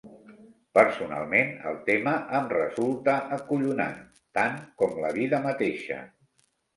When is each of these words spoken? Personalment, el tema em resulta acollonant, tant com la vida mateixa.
Personalment, 0.77 1.49
el 1.71 1.75
tema 1.89 2.13
em 2.37 2.47
resulta 2.53 3.15
acollonant, 3.37 3.99
tant 4.39 4.57
com 4.83 4.97
la 5.05 5.13
vida 5.19 5.41
mateixa. 5.45 5.99